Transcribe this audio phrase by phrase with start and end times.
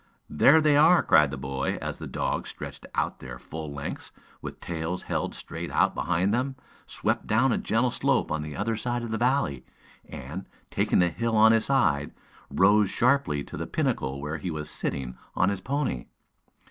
[0.31, 4.11] "There they are!" cried the boy, as the dogs, stretched out to their full lengths,
[4.41, 6.55] with tails held straight out behind them,
[6.87, 9.63] swept down a gentle slope on the other side of the valley,
[10.09, 12.15] and, taking the hill on his side,
[12.49, 16.07] rose rapidly to the pinnacle where he was sitting on his pony.